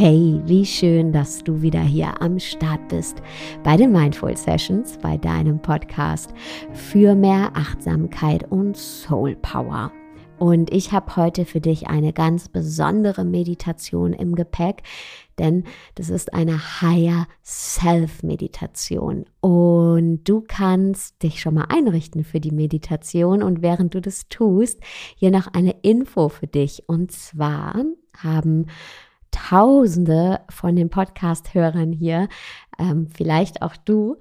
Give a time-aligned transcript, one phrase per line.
[0.00, 3.20] Hey, wie schön, dass du wieder hier am Start bist
[3.64, 6.32] bei den Mindful Sessions, bei deinem Podcast
[6.72, 9.90] für mehr Achtsamkeit und Soul Power.
[10.38, 14.84] Und ich habe heute für dich eine ganz besondere Meditation im Gepäck,
[15.36, 15.64] denn
[15.96, 19.24] das ist eine Higher Self Meditation.
[19.40, 23.42] Und du kannst dich schon mal einrichten für die Meditation.
[23.42, 24.78] Und während du das tust,
[25.16, 26.84] hier noch eine Info für dich.
[26.86, 27.84] Und zwar
[28.16, 28.66] haben
[29.30, 32.28] Tausende von den Podcast-Hörern hier,
[32.78, 34.16] ähm, vielleicht auch du,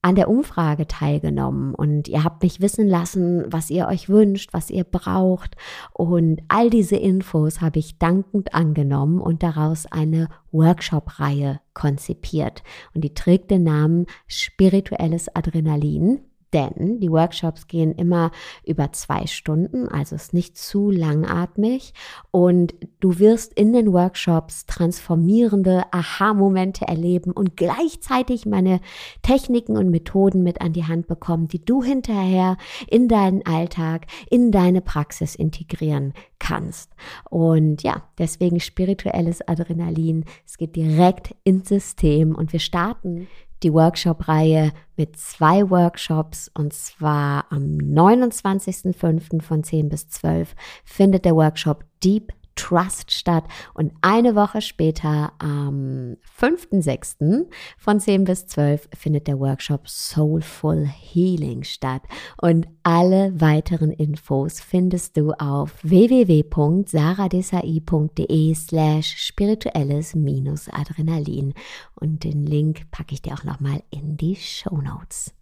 [0.00, 4.70] an der Umfrage teilgenommen und ihr habt mich wissen lassen, was ihr euch wünscht, was
[4.70, 5.56] ihr braucht.
[5.92, 12.62] Und all diese Infos habe ich dankend angenommen und daraus eine Workshop-Reihe konzipiert.
[12.94, 16.20] Und die trägt den Namen Spirituelles Adrenalin
[16.52, 18.30] denn die Workshops gehen immer
[18.64, 21.92] über zwei Stunden, also ist nicht zu langatmig
[22.30, 28.80] und du wirst in den Workshops transformierende Aha-Momente erleben und gleichzeitig meine
[29.22, 32.56] Techniken und Methoden mit an die Hand bekommen, die du hinterher
[32.88, 36.92] in deinen Alltag, in deine Praxis integrieren kannst.
[37.30, 40.24] Und ja, deswegen spirituelles Adrenalin.
[40.46, 43.28] Es geht direkt ins System und wir starten
[43.62, 49.42] die Workshop-Reihe mit zwei Workshops und zwar am 29.05.
[49.42, 53.44] von 10 bis 12 findet der Workshop Deep Trust statt.
[53.72, 57.46] Und eine Woche später, am 5.6.
[57.78, 62.02] von 10 bis 12, findet der Workshop Soulful Healing statt.
[62.42, 71.54] Und alle weiteren Infos findest du auf www.saradesai.de slash spirituelles-adrenalin.
[71.94, 75.37] Und den Link packe ich dir auch nochmal in die Show Notes.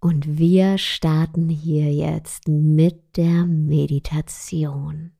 [0.00, 5.12] Und wir starten hier jetzt mit der Meditation.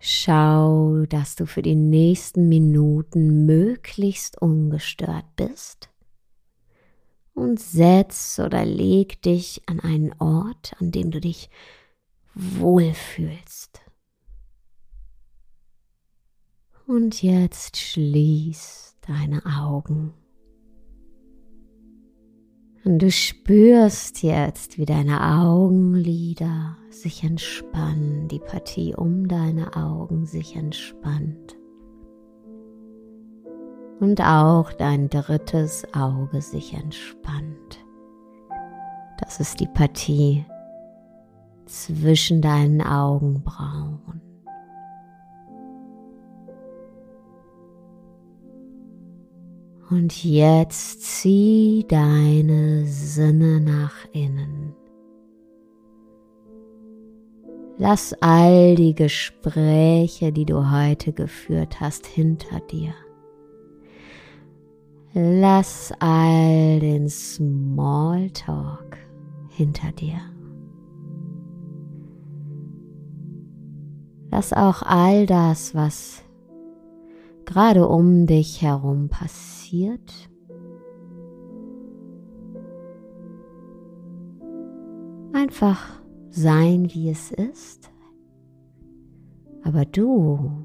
[0.00, 5.90] Schau, dass du für die nächsten Minuten möglichst ungestört bist
[7.34, 11.48] und setz oder leg dich an einen Ort, an dem du dich
[12.34, 13.82] wohlfühlst.
[16.88, 20.12] Und jetzt schließ deine Augen.
[22.84, 30.56] Und du spürst jetzt, wie deine Augenlider sich entspannen, die Partie um deine Augen sich
[30.56, 31.56] entspannt.
[34.00, 37.84] Und auch dein drittes Auge sich entspannt.
[39.20, 40.46] Das ist die Partie
[41.66, 44.29] zwischen deinen Augenbrauen.
[49.90, 54.72] Und jetzt zieh deine Sinne nach innen.
[57.76, 62.94] Lass all die Gespräche, die du heute geführt hast, hinter dir.
[65.12, 68.96] Lass all den Smalltalk
[69.48, 70.20] hinter dir.
[74.30, 76.22] Lass auch all das, was
[77.50, 80.30] gerade um dich herum passiert.
[85.32, 86.00] Einfach
[86.30, 87.90] sein, wie es ist.
[89.64, 90.64] Aber du,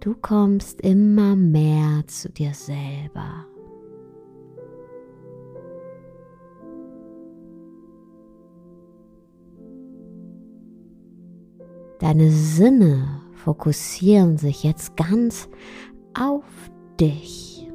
[0.00, 3.44] du kommst immer mehr zu dir selber.
[11.98, 13.15] Deine Sinne
[13.46, 15.48] fokussieren sich jetzt ganz
[16.18, 16.42] auf
[16.98, 17.70] dich.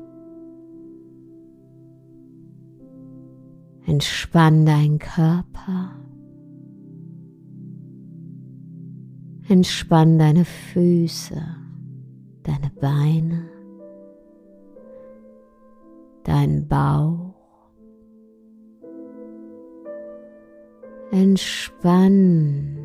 [3.85, 5.95] Entspann deinen Körper.
[9.47, 11.41] Entspann deine Füße,
[12.43, 13.49] deine Beine,
[16.25, 17.33] deinen Bauch.
[21.11, 22.77] Entspann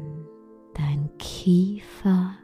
[0.75, 2.37] dein Kiefer.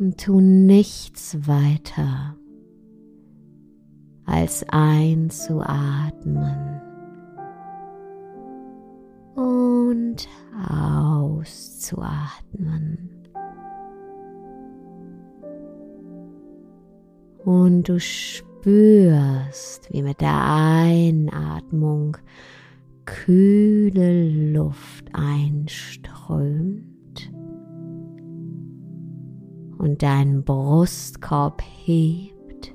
[0.00, 2.34] Und tu nichts weiter
[4.24, 6.80] als einzuatmen
[9.34, 10.26] und
[10.70, 13.10] auszuatmen.
[17.44, 22.16] Und du spürst, wie mit der Einatmung
[23.04, 26.89] kühle Luft einströmt
[29.80, 32.74] und deinen Brustkorb hebt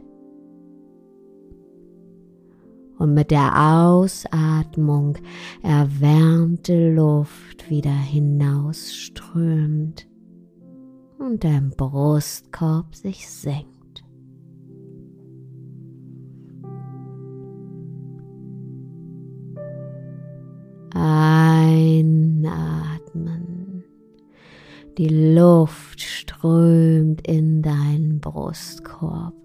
[2.98, 5.19] und mit der Ausatmung
[5.62, 10.07] erwärmte Luft wieder hinausströmt
[11.19, 13.75] und dein Brustkorb sich senkt.
[24.97, 29.36] Die Luft strömt in deinen Brustkorb,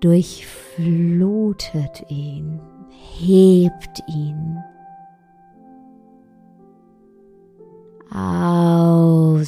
[0.00, 2.60] durchflutet ihn
[3.18, 4.58] hebt ihn.
[8.10, 9.46] Ausatmen,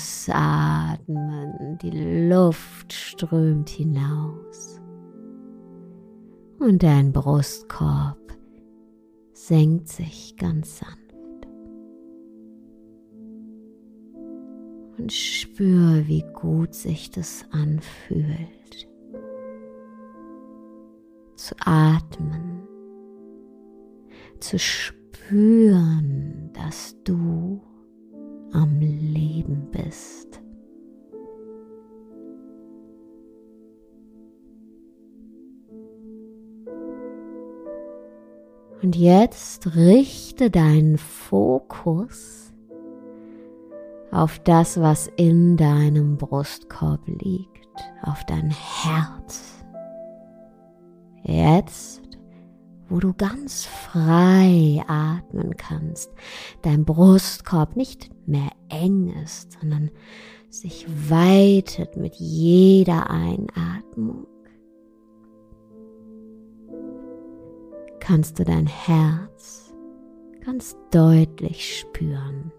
[1.83, 4.81] die Luft strömt hinaus
[6.59, 8.17] und dein Brustkorb
[9.35, 11.04] senkt sich ganz sanft.
[15.05, 18.89] Und spür, wie gut sich das anfühlt.
[21.37, 22.65] Zu atmen
[24.41, 27.61] zu spüren, dass du
[28.53, 30.41] am Leben bist.
[38.83, 42.54] Und jetzt richte deinen Fokus
[44.15, 47.49] auf das, was in deinem Brustkorb liegt,
[48.03, 49.65] auf dein Herz.
[51.25, 52.05] Jetzt
[52.89, 56.13] wo du ganz frei atmen kannst,
[56.63, 59.91] dein Brustkorb nicht mehr eng ist, sondern
[60.51, 64.27] sich weitet mit jeder Einatmung.
[68.01, 69.73] Kannst du dein Herz
[70.45, 72.53] ganz deutlich spüren.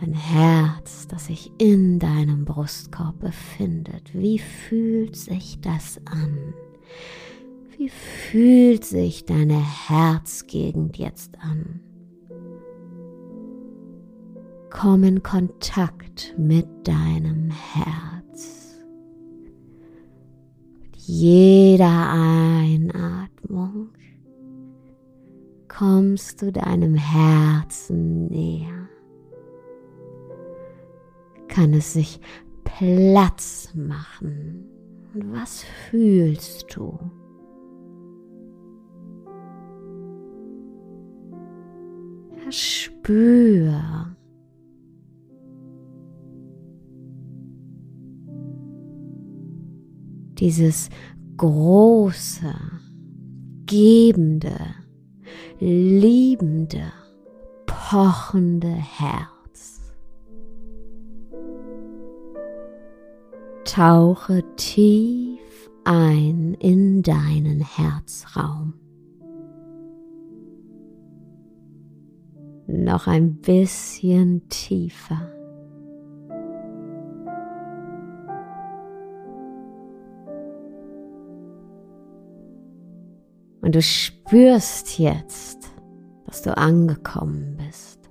[0.00, 4.14] Dein Herz, das sich in deinem Brustkorb befindet.
[4.14, 6.54] Wie fühlt sich das an?
[7.76, 9.58] Wie fühlt sich deine
[9.88, 11.80] Herzgegend jetzt an?
[14.70, 18.78] Komm in Kontakt mit deinem Herz.
[20.80, 23.88] Mit jeder Einatmung
[25.68, 28.79] kommst du deinem Herzen näher
[31.60, 32.18] kann es sich
[32.64, 34.64] Platz machen.
[35.12, 36.98] Und was fühlst du?
[42.48, 44.16] Spür.
[50.38, 50.88] Dieses
[51.36, 52.54] große,
[53.66, 54.56] gebende,
[55.58, 56.90] liebende,
[57.66, 59.39] pochende Herz.
[63.72, 68.74] Tauche tief ein in deinen Herzraum.
[72.66, 75.30] Noch ein bisschen tiefer.
[83.60, 85.70] Und du spürst jetzt,
[86.26, 88.10] dass du angekommen bist.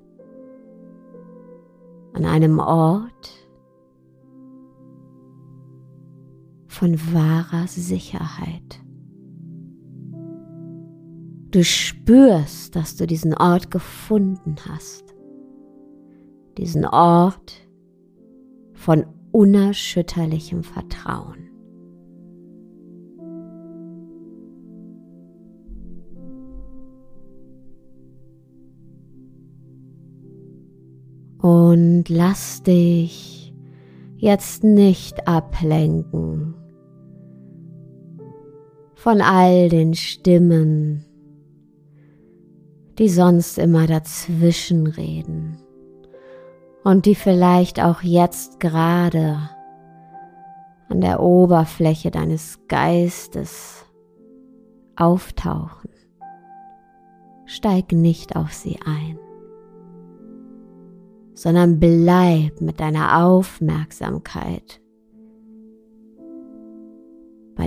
[2.14, 3.49] An einem Ort,
[6.80, 8.82] von wahrer Sicherheit.
[11.52, 15.14] Du spürst, dass du diesen Ort gefunden hast.
[16.58, 17.68] Diesen Ort
[18.72, 21.50] von unerschütterlichem Vertrauen.
[31.40, 33.54] Und lass dich
[34.16, 36.56] jetzt nicht ablenken
[39.00, 41.06] von all den Stimmen,
[42.98, 45.58] die sonst immer dazwischen reden
[46.84, 49.38] und die vielleicht auch jetzt gerade
[50.90, 53.86] an der Oberfläche deines Geistes
[54.98, 55.92] auftauchen.
[57.46, 59.18] Steig nicht auf sie ein,
[61.36, 64.82] sondern bleib mit deiner Aufmerksamkeit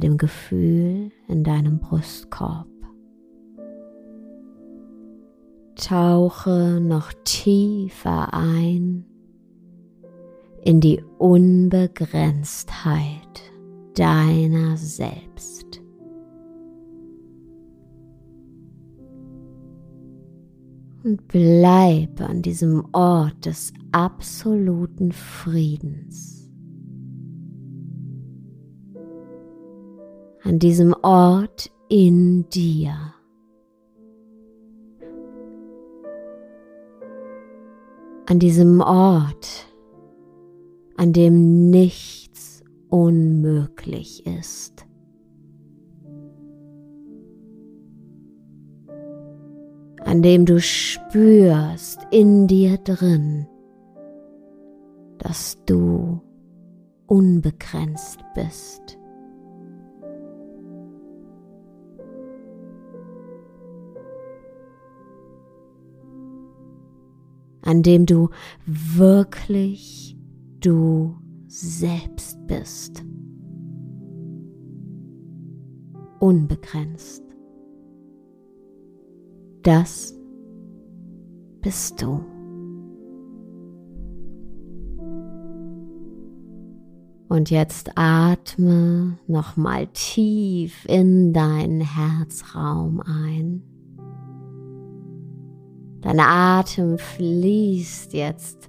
[0.02, 2.66] dem Gefühl in deinem Brustkorb.
[5.76, 9.06] Tauche noch tiefer ein
[10.62, 13.52] in die Unbegrenztheit
[13.94, 15.80] deiner selbst.
[21.04, 26.41] Und bleib an diesem Ort des absoluten Friedens.
[30.52, 32.94] An diesem Ort in dir.
[38.26, 39.66] An diesem Ort,
[40.98, 44.86] an dem nichts unmöglich ist.
[50.04, 53.46] An dem du spürst in dir drin,
[55.16, 56.20] dass du
[57.06, 58.98] unbegrenzt bist.
[67.62, 68.28] An dem du
[68.66, 70.16] wirklich
[70.60, 71.16] du
[71.46, 73.04] selbst bist.
[76.20, 77.22] Unbegrenzt.
[79.62, 80.14] Das
[81.60, 82.24] bist du.
[87.28, 93.71] Und jetzt atme nochmal tief in deinen Herzraum ein.
[96.02, 98.68] Dein Atem fließt jetzt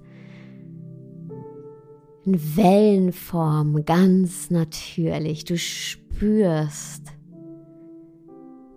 [2.26, 5.44] in Wellenform ganz natürlich.
[5.44, 7.08] Du spürst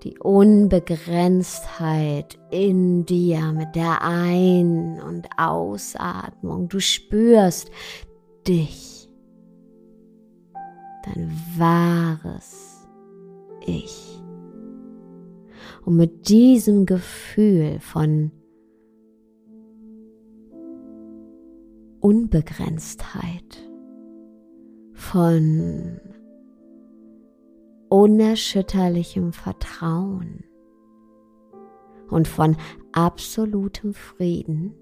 [0.03, 6.69] die Unbegrenztheit in dir mit der Ein- und Ausatmung.
[6.69, 7.71] Du spürst
[8.49, 9.09] dich,
[11.05, 12.89] dein wahres
[13.67, 14.23] Ich.
[15.85, 18.31] Und mit diesem Gefühl von
[22.01, 23.71] Unbegrenztheit,
[24.93, 26.01] von
[27.89, 30.45] unerschütterlichem Vertrauen
[32.09, 32.57] und von
[32.93, 34.75] absolutem Frieden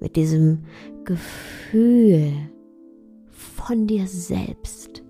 [0.00, 0.64] mit diesem
[1.04, 2.32] Gefühl
[3.28, 5.02] von dir selbst.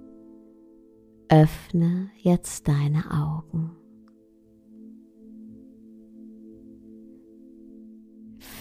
[1.29, 3.73] Öffne jetzt deine Augen.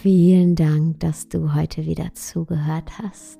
[0.03, 3.39] Vielen Dank, dass du heute wieder zugehört hast.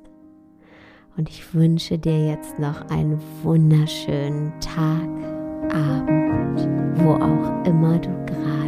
[1.17, 5.09] Und ich wünsche dir jetzt noch einen wunderschönen Tag,
[5.73, 6.65] Abend,
[6.99, 8.62] wo auch immer du gerade